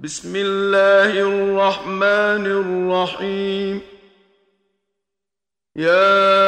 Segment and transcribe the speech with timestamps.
[0.00, 3.80] بسم الله الرحمن الرحيم.
[5.76, 6.38] يا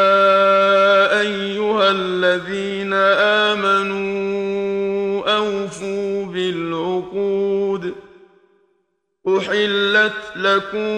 [1.21, 2.93] أيها الذين
[3.51, 7.95] آمنوا أوفوا بالعقود.
[9.29, 10.95] أحلت لكم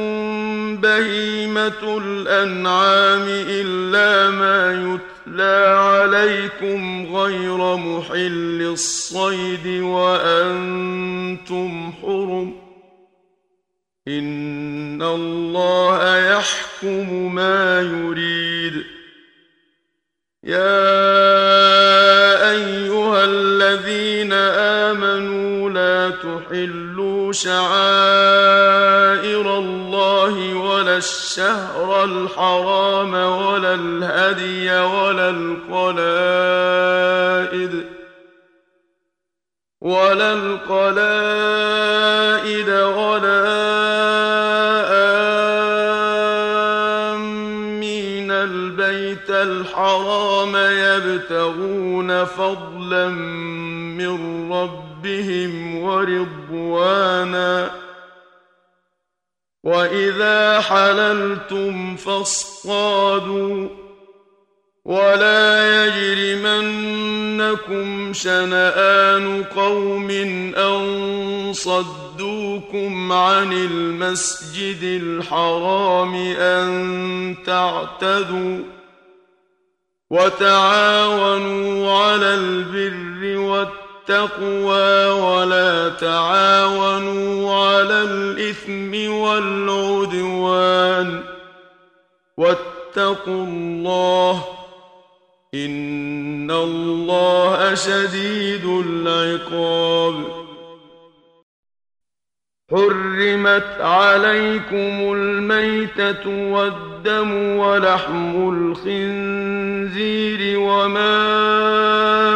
[0.76, 11.12] بهيمة الأنعام إلا ما يتلى عليكم غير محل الصيد وأنتم
[12.02, 12.54] حرم.
[14.08, 18.84] إن الله يحكم ما يريد.
[20.44, 20.90] يا
[22.50, 29.01] أيها الذين آمنوا لا تحلوا شعائر
[30.96, 35.92] الشهر الحرام ولا الهدي ولا القلائد
[39.80, 40.92] ولا القلائد
[42.70, 43.42] ولا
[47.12, 48.30] آمين.
[48.30, 57.70] البيت الحرام يبتغون فضلا من ربهم ورضوانا
[59.62, 63.68] واذا حللتم فاصطادوا
[64.84, 67.32] ولا يجرمنكم
[68.12, 70.10] شنآن قوم
[70.56, 78.58] أن صدوكم عن المسجد الحرام أن تعتدوا
[80.10, 90.72] وتعاونوا على البر والتقوى ولا تعاونوا على الإثم والعدوان
[92.36, 94.44] واتقوا الله
[95.54, 100.41] إن الله شديد العقاب
[102.72, 111.32] حرمت عليكم الميته والدم ولحم الخنزير وما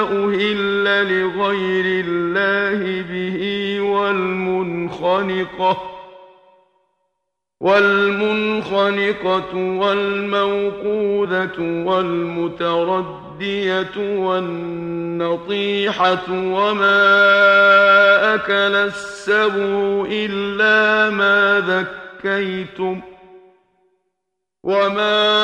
[0.00, 3.40] أهل لغير الله به
[3.80, 5.76] والمنخنقه
[7.60, 11.60] والمنخنقة والموقوذة
[13.36, 13.96] والمتردية
[15.16, 17.14] والنطيحة وما
[18.34, 23.00] أكل السبع إلا ما ذكيتم
[24.62, 25.36] وما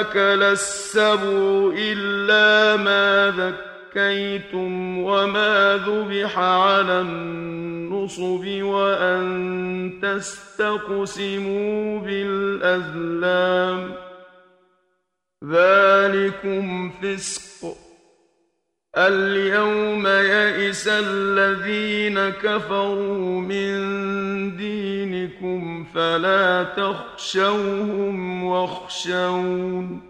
[0.00, 13.90] أكل السبع إلا ما ذكيتم وما ذبح على النصب وأن تستقسموا بالأزلام
[15.44, 17.76] ذلكم فسق.
[18.96, 23.76] اليوم يئس الذين كفروا من
[24.56, 30.09] دينكم فلا تخشوهم واخشون.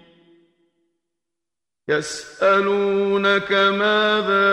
[1.91, 4.51] يسألونك ماذا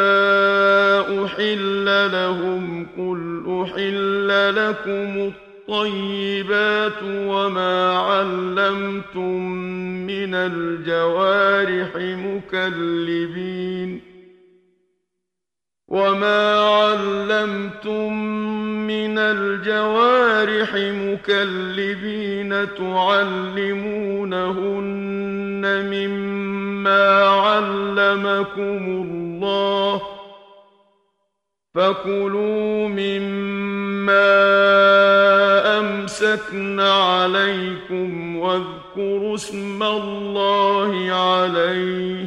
[1.24, 5.32] أحل لهم قل أحل لكم
[5.68, 9.42] الطيبات وما علمتم
[10.06, 14.07] من الجوارح مكلبين
[15.88, 18.12] وما علمتم
[18.86, 24.28] من الجوارح مكلبين تعلمونهن
[25.90, 30.02] مما علمكم الله
[31.74, 34.28] فكلوا مما
[35.78, 42.26] امسكن عليكم واذكروا اسم الله عليه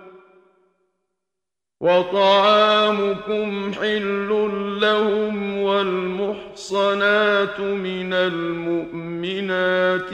[1.81, 4.49] وطعامكم حل
[4.81, 10.13] لهم والمحصنات من المؤمنات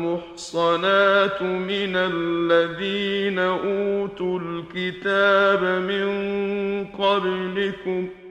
[0.00, 6.08] والمحصنات من الذين أوتوا الكتاب من
[6.98, 8.27] قبلكم ۖ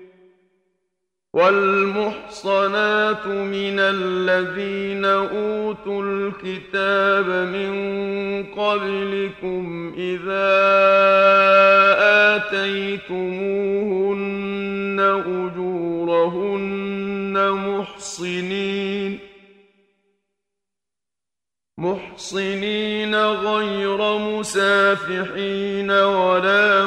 [1.33, 7.73] والمحصنات من الذين أوتوا الكتاب من
[8.43, 10.49] قبلكم إذا
[12.35, 13.57] آتيتموهن
[15.25, 16.57] أجورهن
[17.51, 19.19] محصنين
[21.77, 26.85] محصنين غير مسافحين ولا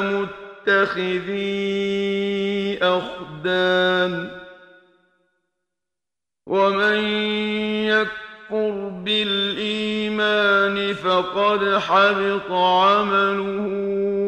[0.67, 1.61] متخذي
[2.81, 4.41] أخدان.
[6.47, 6.99] ومن
[7.85, 13.67] يكفر بالإيمان فقد حبط عمله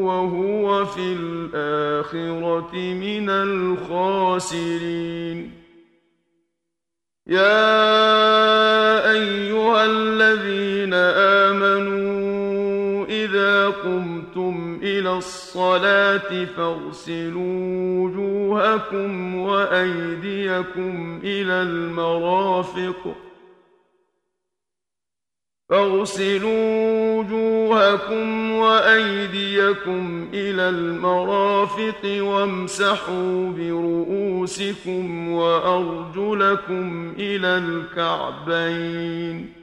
[0.03, 4.83] وهو في الآخرة من الخاسرين.
[7.27, 7.91] يا
[9.11, 10.93] أيها الذين
[11.53, 14.22] آمنوا إذا قمتم
[14.83, 23.15] إلى الصلاة فاغسلوا وجوهكم وأيديكم إلى المرافق.
[25.69, 39.62] فاغسلوا وجوهكم وأيديكم إلى المرافق وامسحوا برؤوسكم وأرجلكم إلى الكعبين.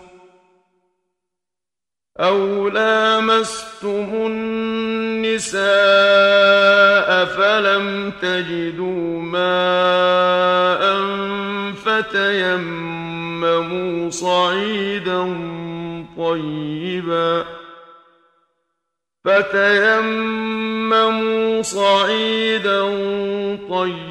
[2.21, 5.61] أو لامستم النساء
[7.25, 10.81] فلم تجدوا ماء
[11.85, 13.29] فتيمموا
[14.09, 15.23] صعيدا
[16.17, 17.45] طيبا
[19.25, 20.81] فتيمموا
[21.61, 22.81] صعيدا
[23.69, 24.10] طيبا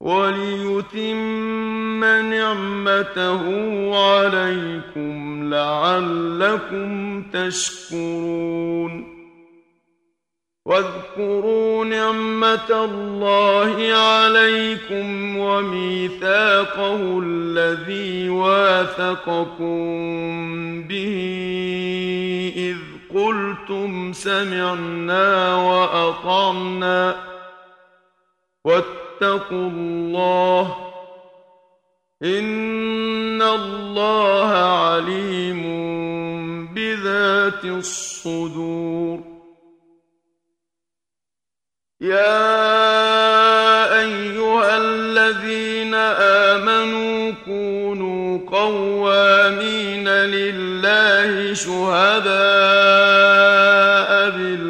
[0.00, 3.44] وليتم نعمته
[3.96, 9.20] عليكم لعلكم تشكرون.
[10.66, 19.80] واذكروا نعمة الله عليكم وميثاقه الذي واثقكم
[20.82, 21.16] به.
[22.56, 22.76] إذ
[23.14, 25.54] قلتم سمعنا
[28.64, 30.76] واتقوا الله
[32.22, 35.62] إن الله عليم
[36.74, 39.20] بذات الصدور.
[42.00, 42.60] يا
[44.00, 52.30] أيها الذين آمنوا كونوا قوامين لله شهداء
[54.30, 54.69] بالقسط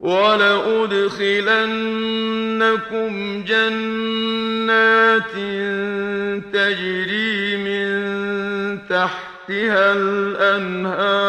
[0.00, 1.02] ولأدخلنكم
[3.44, 5.32] جنات
[6.52, 7.88] تجري من
[8.88, 11.28] تحتها الأنهار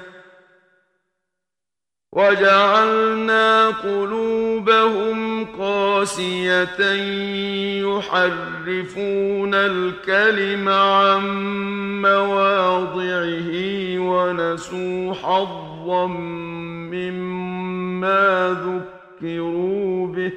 [2.15, 6.91] وجعلنا قلوبهم قاسية
[7.87, 11.21] يحرفون الكلم عن
[12.01, 13.51] مواضعه
[13.99, 16.07] ونسوا حظا
[16.91, 18.57] مما
[19.21, 20.31] ذكروا به.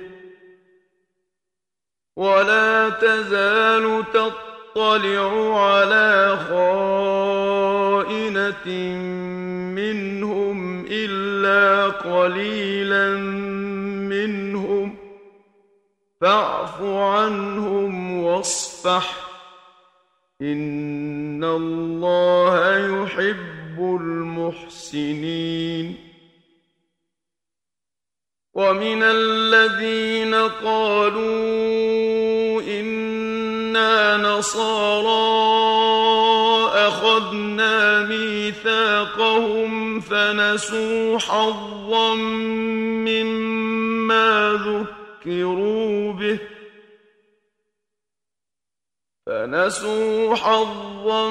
[2.17, 6.95] ولا تزال تطلع على خائنة
[9.75, 10.24] منهم
[10.95, 13.17] إلا قليلا
[14.15, 14.97] منهم
[16.21, 19.17] فاعف عنهم واصفح
[20.43, 25.35] إن الله يحب المحسنين
[28.55, 31.35] ومن الذين قالوا
[32.63, 35.74] إنا نصارى
[38.65, 42.15] ميثاقهم فنسوا حظا
[43.05, 44.53] مما
[45.25, 46.39] ذكروا به
[49.27, 51.31] فنسوا حظا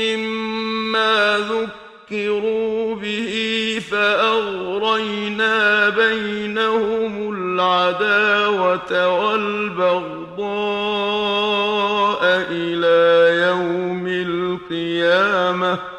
[0.00, 10.28] مما ذكروا به فأغرينا بينهم العداوة والبغضاء
[12.50, 12.98] إلى
[13.46, 15.97] يوم القيامة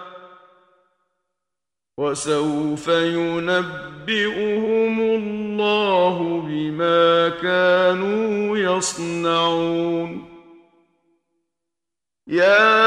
[2.00, 10.26] وسوف ينبئهم الله بما كانوا يصنعون.
[12.28, 12.80] يا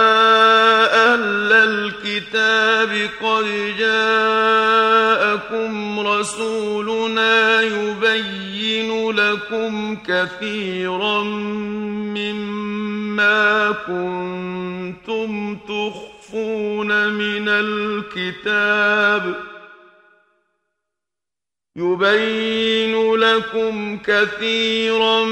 [1.13, 3.45] أهل الكتاب قد
[3.79, 11.23] جاءكم رسولنا يبين لكم كثيرا
[12.17, 16.12] مما كنتم تخفون.
[16.35, 19.35] من الكتاب
[21.77, 25.25] يبين لكم كثيرا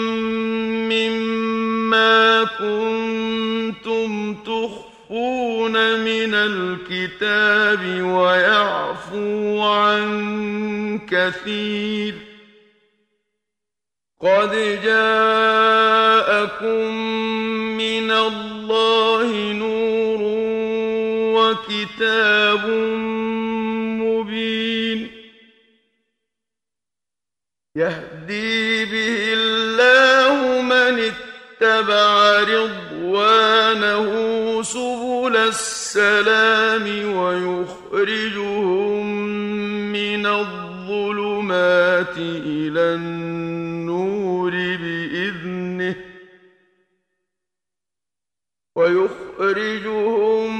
[0.92, 12.14] مما كنتم تخفون من الكتاب ويعفو عن كثير
[14.20, 14.52] قد
[14.84, 15.70] جاءكم
[17.76, 19.79] من الله نور
[21.80, 22.64] وكتاب
[27.76, 34.06] يهدي به الله من اتبع رضوانه
[34.62, 39.06] سبل السلام ويخرجهم
[39.92, 45.96] من الظلمات إلى النور بإذنه
[48.76, 50.59] ويخرجهم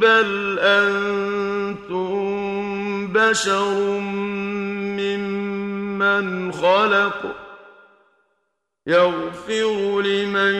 [0.00, 2.18] بل أنتم
[3.12, 3.74] بشر
[4.98, 7.36] ممن خلق
[8.86, 10.54] يغفر لمن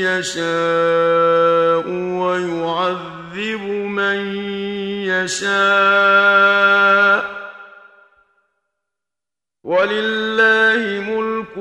[0.00, 1.88] يشاء
[2.22, 4.36] ويعذب من
[5.06, 6.62] يشاء
[9.64, 11.01] ولله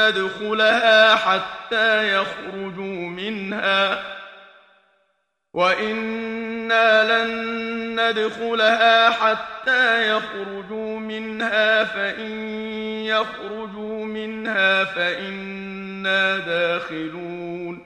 [0.00, 4.02] ندخلها حتى يخرجوا منها.
[5.54, 7.56] وإنا لن
[8.00, 12.30] ندخلها حتى يخرجوا منها فإن
[13.04, 17.85] يخرجوا منها فإنا داخلون.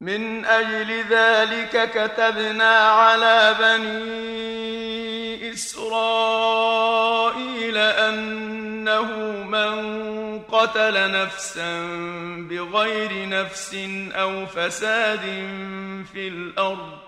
[0.00, 6.98] من أجل ذلك كتبنا على بني إسرائيل
[7.78, 9.12] أنه
[9.44, 11.86] من قتل نفسا
[12.50, 13.74] بغير نفس
[14.12, 15.20] أو فساد
[16.12, 17.07] في الأرض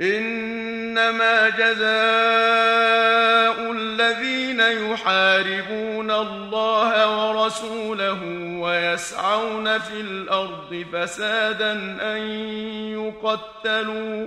[0.00, 1.86] إنما جزاء
[3.72, 8.22] الذين يحاربون الله ورسوله
[8.60, 11.72] ويسعون في الأرض فسادا
[12.12, 12.18] أن
[12.92, 14.26] يقتلوا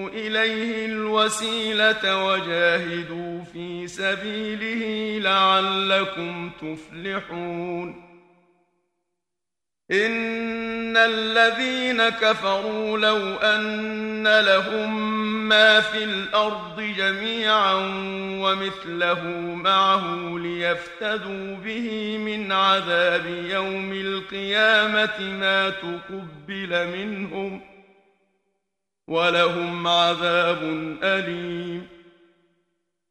[0.35, 8.11] إليه الوسيلة وجاهدوا في سبيله لعلكم تفلحون.
[9.91, 15.11] إن الذين كفروا لو أن لهم
[15.49, 17.73] ما في الأرض جميعا
[18.41, 27.70] ومثله معه ليفتدوا به من عذاب يوم القيامة ما تقبل منهم
[29.11, 30.63] ولهم عذاب
[31.03, 31.87] أليم.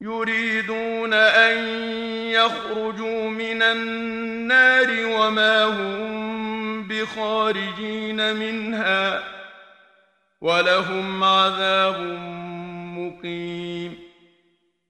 [0.00, 1.68] يريدون أن
[2.28, 9.22] يخرجوا من النار وما هم بخارجين منها
[10.40, 12.00] ولهم عذاب
[12.98, 14.09] مقيم.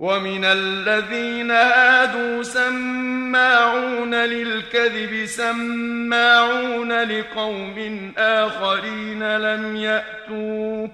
[0.00, 10.88] ومن الذين هادوا سماعون للكذب سماعون لقوم آخرين لم يأتوا.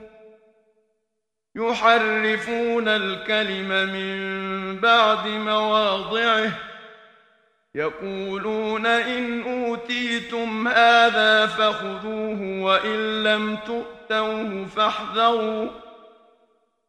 [1.55, 6.53] يحرفون الكلم من بعد مواضعه.
[7.75, 15.86] يقولون إن أوتيتم هذا فخذوه وإن لم تؤتوه فاحذروا.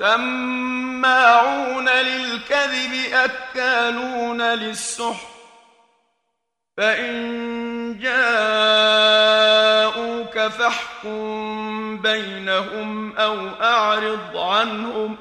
[0.00, 5.30] سماعون للكذب أكالون للسحر.
[6.76, 9.18] فإن جاءوك
[10.38, 15.16] فاحكم بينهم أو أعرض عنهم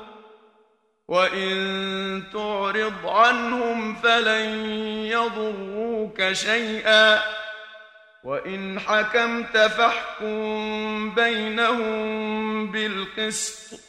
[1.08, 4.66] وإن تعرض عنهم فلن
[5.06, 7.22] يضروك شيئا.
[8.24, 13.89] وإن حكمت فاحكم بينهم بالقسط.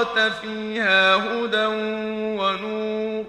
[0.00, 1.66] التوراة فيها هدى
[2.40, 3.24] ونور.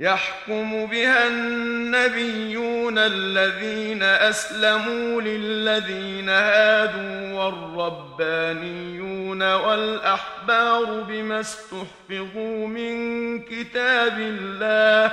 [0.00, 15.12] يحكم بها النبيون الذين أسلموا للذين هادوا والربانيون والأحبار بما استحفظوا من كتاب الله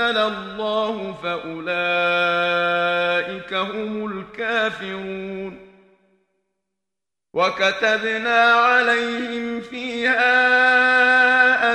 [0.00, 1.54] أنزل الله فأولئك
[3.54, 5.70] هم الكافرون.
[7.32, 10.32] وكتبنا عليهم فيها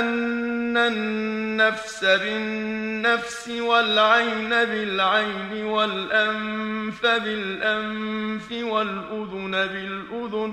[0.00, 10.52] أن النفس بالنفس والعين بالعين والأنف بالأنف والأذن بالأذن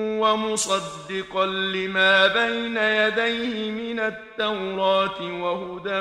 [0.21, 5.99] ومصدقا لما بين يديه من التوراة وهدى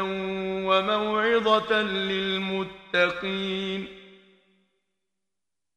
[0.69, 3.89] وموعظة للمتقين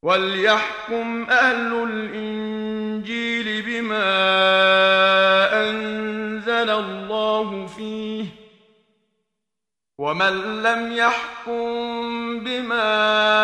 [0.02, 4.04] وليحكم أهل الإنجيل بما
[5.70, 8.24] أنزل الله فيه
[9.98, 11.74] ومن لم يحكم
[12.40, 13.43] بما انزل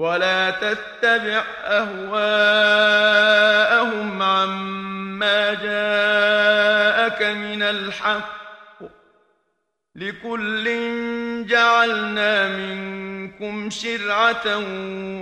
[0.00, 2.22] ولا تتبع أهواءهم
[4.22, 8.40] عما جاءك من الحق
[9.96, 10.64] لكل
[11.46, 14.56] جعلنا منكم شرعة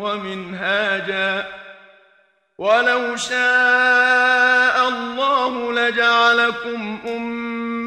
[0.03, 1.47] ومنهاجا
[2.59, 6.99] ولو شاء الله لجعلكم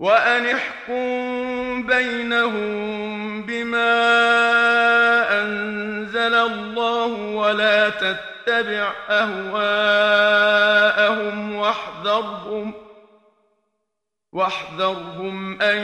[0.00, 3.92] وأن احكم بينهم بما
[5.42, 10.14] أنزل الله ولا تتبع أهواءهم
[11.54, 12.72] واحذرهم
[14.32, 15.78] واحذرهم أن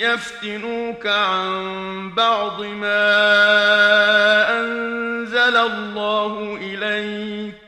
[0.00, 3.00] يفتنوك عن بعض ما
[4.60, 7.67] أنزل الله إليك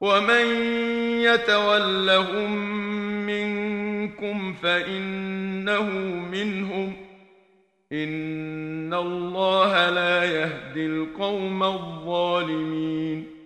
[0.00, 0.46] ومن
[1.20, 2.56] يتولهم
[3.26, 5.90] منكم فانه
[6.32, 6.92] منهم
[7.92, 13.37] ان الله لا يهدي القوم الظالمين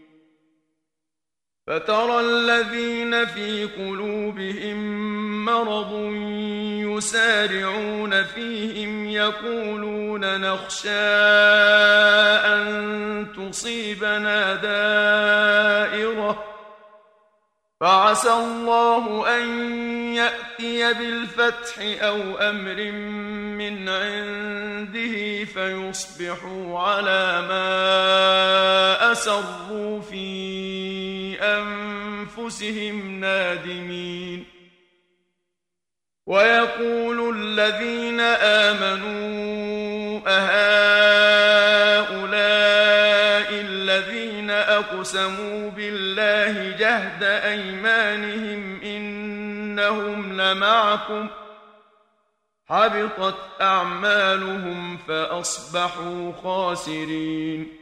[1.67, 4.77] فترى الذين في قلوبهم
[5.45, 5.93] مرض
[6.91, 10.91] يسارعون فيهم يقولون نخشى
[12.51, 16.52] أن تصيبنا دائرة
[17.83, 19.49] فعسى الله أن
[20.15, 22.93] يأتي بالفتح أو أمر
[23.59, 30.27] من عنده فيصبحوا على ما أسروا في
[31.41, 34.45] أنفسهم نادمين.
[36.27, 41.32] ويقول الذين آمنوا أهؤلاء
[45.03, 51.29] أقسموا بالله جهد أيمانهم إنهم لمعكم
[52.69, 57.82] حبطت أعمالهم فأصبحوا خاسرين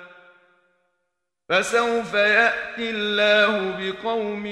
[1.51, 4.45] فسوف يأتي الله بقوم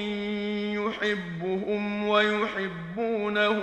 [0.74, 3.58] يحبهم ويحبونه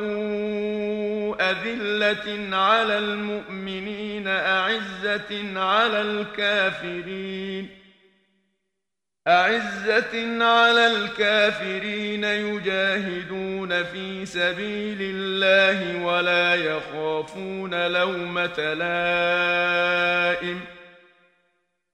[1.40, 7.68] أذلة على المؤمنين أعزة على الكافرين.
[9.28, 20.60] أعزة على الكافرين يجاهدون في سبيل الله ولا يخافون لومة لائم.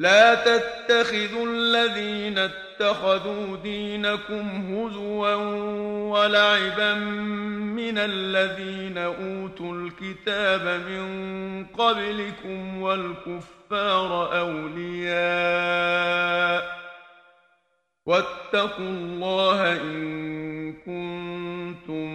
[0.00, 5.34] لا تتخذوا الذين اتخذوا دينكم هزوا
[6.10, 6.94] ولعبا
[7.74, 15.20] من الذين أوتوا الكتاب من قبلكم والكفار أولياء
[18.06, 22.06] واتقوا الله إن كنتم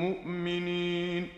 [0.00, 1.37] مؤمنين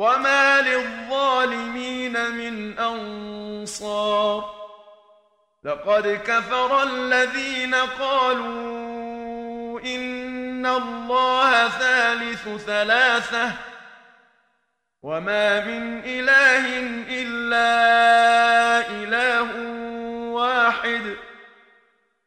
[0.00, 4.54] وما للظالمين من أنصار
[5.64, 8.60] لقد كفر الذين قالوا
[9.80, 13.52] إن الله ثالث ثلاثة
[15.02, 16.78] وما من إله
[17.08, 17.70] إلا
[18.90, 19.48] إله
[20.32, 21.16] واحد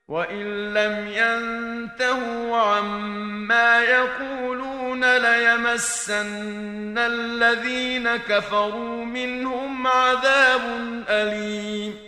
[0.07, 10.61] وإن لم ينتهوا عما يقولون ليمسن الذين كفروا منهم عذاب
[11.09, 11.99] أليم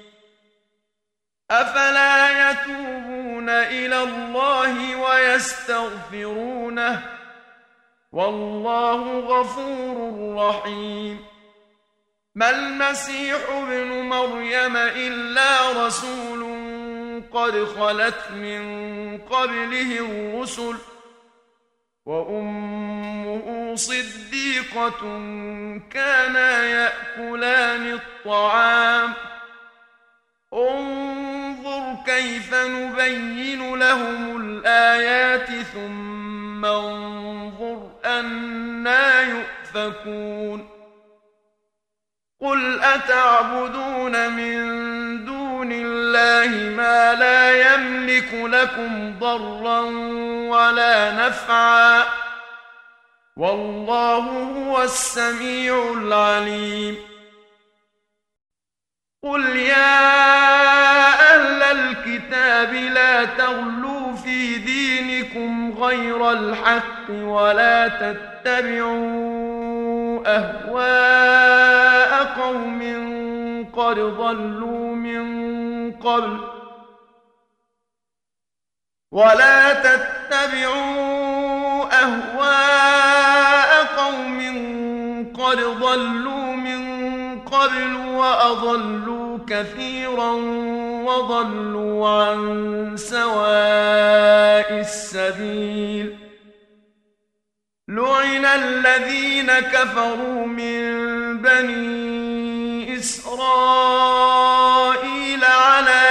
[1.52, 7.02] أفلا يتوبون إلى الله ويستغفرونه
[8.12, 11.20] والله غفور رحيم
[12.36, 16.46] ما المسيح ابن مريم إلا رسول
[17.34, 18.62] قد خلت من
[19.18, 20.76] قبله الرسل
[22.06, 25.02] وأمه صديقة
[25.92, 29.14] كانا يأكلان الطعام.
[30.54, 40.70] انظر كيف نبين لهم الآيات ثم انظر أنا يؤفكون.
[42.42, 44.56] قل أتعبدون من
[45.26, 47.95] دون الله ما لا يملك
[48.34, 49.80] لكم ضرا
[50.50, 52.04] ولا نفعا
[53.38, 54.20] والله
[54.58, 56.96] هو السميع العليم.
[59.24, 60.06] قل يا
[61.36, 69.26] أهل الكتاب لا تغلوا في دينكم غير الحق ولا تتبعوا
[70.26, 72.82] أهواء قوم
[73.76, 76.55] قد ضلوا من قبل
[79.16, 80.84] ولا تتبعوا
[82.04, 84.40] أهواء قوم
[85.40, 90.32] قد ضلوا من قبل وأضلوا كثيرا
[91.08, 96.18] وضلوا عن سواء السبيل
[97.88, 100.98] لعن الذين كفروا من
[101.38, 104.95] بني إسرائيل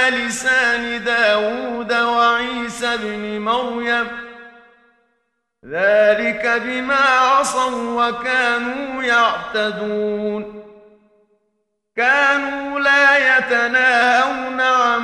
[0.05, 4.07] على لسان داود وعيسى بن مريم.
[5.65, 10.63] ذلك بما عصوا وكانوا يعتدون.
[11.95, 15.01] كانوا لا يتناهون عن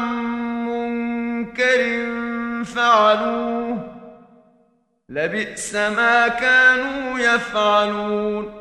[0.66, 2.06] منكر
[2.76, 3.88] فعلوه.
[5.10, 8.61] لبئس ما كانوا يفعلون.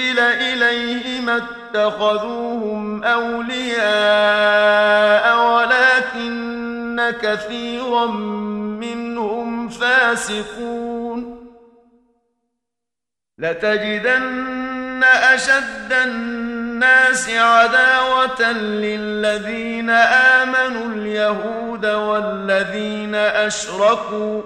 [0.00, 3.80] أنزل اليه ما اتخذوهم أولياء
[5.46, 8.06] ولكن كثيرا
[8.80, 11.46] منهم فاسقون.
[13.38, 19.90] لتجدن أشد الناس عداوة للذين
[20.40, 24.42] آمنوا اليهود والذين أشركوا.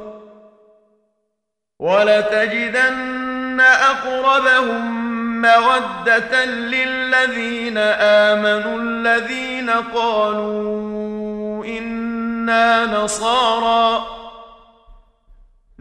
[1.79, 5.14] ولتجدن أقربهم
[5.45, 14.07] مودة للذين آمنوا الذين قالوا إنا نصارى.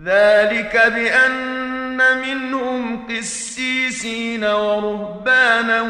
[0.03, 5.81] ذلك بأن منهم قسيسين ورهبانا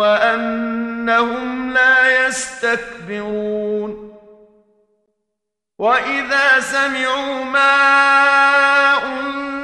[0.00, 4.14] وأنهم لا يستكبرون.
[5.78, 7.74] وإذا سمعوا ما
[9.04, 9.63] أنزل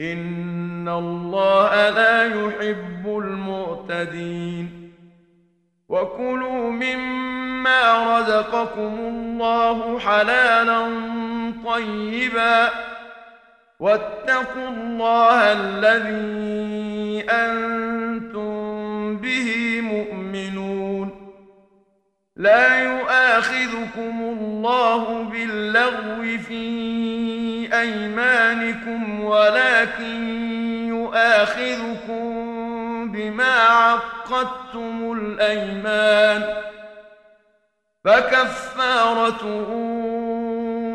[0.00, 4.90] إن الله لا يحب المعتدين
[5.88, 10.88] وكلوا مما رزقكم الله حلالا
[11.66, 12.68] طيبا
[13.80, 21.10] واتقوا الله الذي أنتم به مؤمنون
[22.36, 26.52] لا يؤاخذكم الله باللغو في
[27.72, 30.28] أيمانكم ولكن
[30.88, 32.50] يؤاخذكم
[33.12, 36.44] بما عقدتم الأيمان
[38.04, 39.66] فكفارته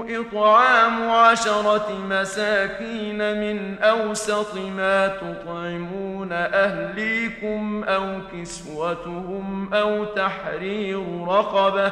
[0.09, 11.91] إطعام عشرة مساكين من أوسط ما تطعمون أهليكم أو كسوتهم أو تحرير رقبة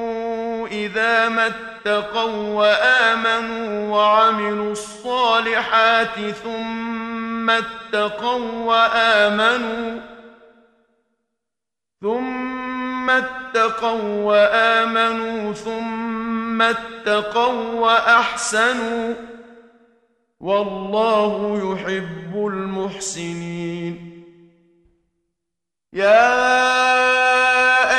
[0.71, 9.99] إذا ما اتقوا وآمنوا وعملوا الصالحات ثم اتقوا وآمنوا
[12.01, 19.13] ثم اتقوا وآمنوا ثم اتقوا وأحسنوا
[20.39, 21.33] والله
[21.73, 24.11] يحب المحسنين.
[25.93, 27.31] يا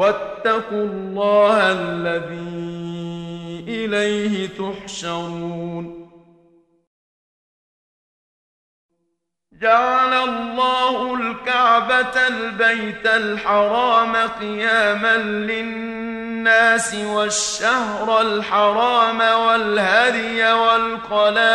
[0.00, 6.10] واتقوا الله الذي إليه تحشرون.
[9.52, 21.50] جعل الله الكعبة البيت الحرام قياما للناس والشهر الحرام والهدي والقلائد.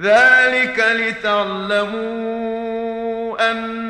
[0.00, 2.16] ذلك لتعلموا
[3.50, 3.86] أن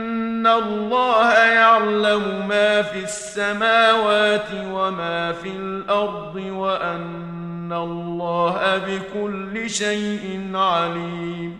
[0.47, 11.59] ان الله يعلم ما في السماوات وما في الأرض وان الله بكل شيء عليم.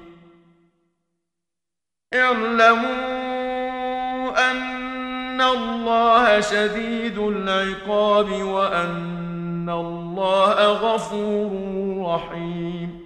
[2.15, 2.81] اعلموا
[4.51, 11.51] ان الله شديد العقاب وان الله غفور
[12.15, 13.01] رحيم.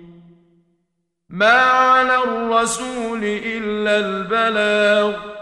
[1.29, 5.40] ما على الرسول الا البلاغ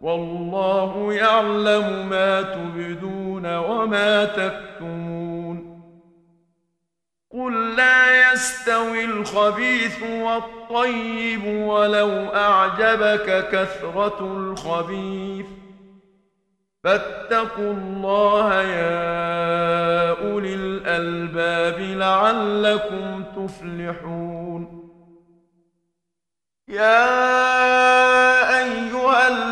[0.00, 5.78] والله يعلم ما تبدون وما تكتمون.
[7.32, 15.46] قل لا يستوي الخبيث والطيب ولو أعجبك كثرة الخبيث.
[16.84, 24.88] فاتقوا الله يا أولي الألباب لعلكم تفلحون.
[26.68, 27.87] يا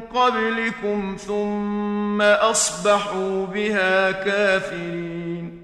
[0.00, 5.58] قبلكم ثم أصبحوا بها كافرين.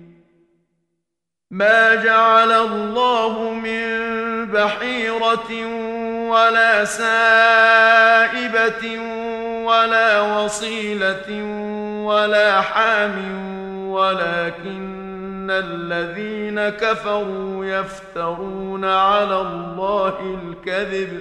[1.51, 4.05] ما جعل الله من
[4.47, 5.67] بحيرة
[6.29, 8.85] ولا سائبة
[9.65, 11.45] ولا وصيلة
[12.05, 13.45] ولا حام
[13.91, 21.21] ولكن الذين كفروا يفترون على الله الكذب.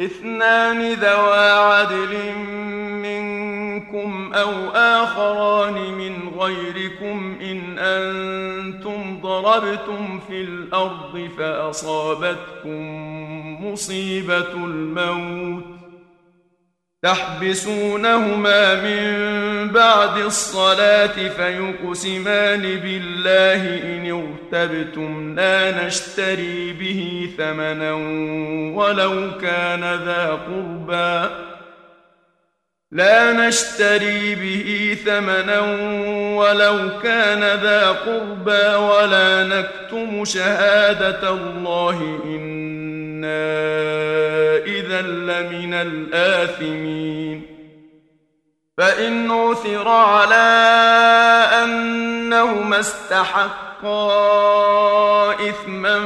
[0.00, 2.36] اثنان ذوا عدل
[3.02, 12.80] منكم أو آخران من غيركم إن أنتم ضربتم في الأرض فأصابتكم
[13.66, 15.77] مصيبة الموت
[17.02, 27.92] تحبسونهما من بعد الصلاة فيقسمان بالله إن ارتبتم لا نشتري به ثمنا
[28.74, 31.34] ولو كان ذا قربى.
[32.92, 35.60] لا نشتري به ثمنا
[36.36, 42.20] ولو كان ذا قربى ولا نكتم شهادة الله
[43.18, 47.42] إنا إذا لمن الآثمين
[48.78, 50.58] فإن عثر على
[51.64, 53.58] أنهما استحقا
[55.32, 55.98] إثما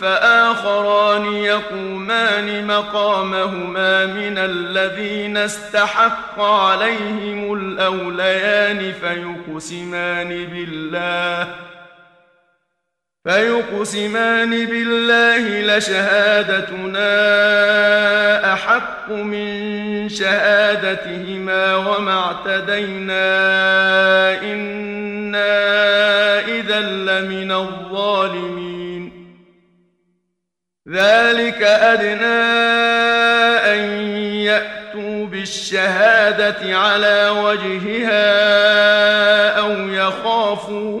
[0.00, 11.48] فآخران يقومان مقامهما من الذين استحق عليهم الأوليان فيقسمان بالله
[13.26, 17.12] فيقسمان بالله لشهادتنا
[18.52, 23.22] أحق من شهادتهما وما اعتدينا.
[24.42, 25.58] إنا
[26.40, 29.12] إذا لمن الظالمين.
[30.88, 32.42] ذلك أدنى
[33.74, 33.78] أن
[34.34, 38.28] يأتوا بالشهادة على وجهها
[39.58, 41.00] أو يخافوا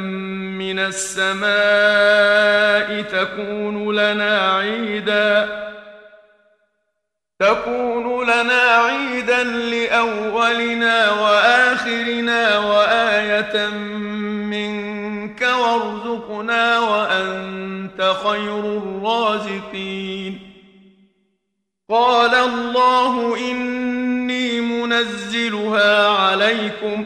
[0.79, 1.41] السماء
[3.01, 5.61] تكون لنا عيدا
[7.39, 13.67] تكون لنا عيدا لأولنا وآخرنا وآية
[14.51, 20.51] منك وارزقنا وأنت خير الرازقين.
[21.89, 27.05] قال الله إني منزلها عليكم